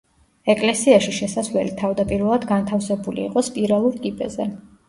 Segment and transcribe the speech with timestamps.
[0.53, 4.53] ეკლესიაში შესასვლელი თავდაპირველად განთავსებული იყო სპირალურ კიბეზე.